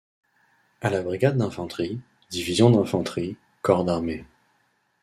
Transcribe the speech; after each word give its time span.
A 0.81 0.89
la 0.89 1.03
Brigade 1.03 1.37
d'Infanterie, 1.37 2.01
division 2.31 2.71
d'infanterie, 2.71 3.37
Corps 3.61 3.85
d'Armée. 3.85 4.25